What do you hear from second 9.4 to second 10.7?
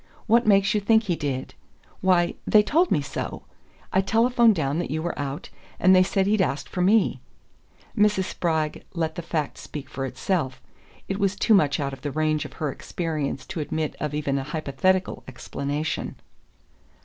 speak for itself